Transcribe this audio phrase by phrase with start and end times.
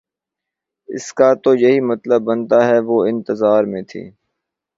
[0.89, 4.03] اس کا تو یہی مطلب بنتا ہے وہ انتظار میں تھی